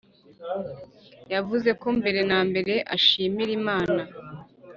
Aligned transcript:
yavuze 1.33 1.69
ko 1.81 1.87
mbere 1.99 2.19
na 2.29 2.39
mbere 2.49 2.73
ashimira 2.95 3.51
Imana 3.59 4.01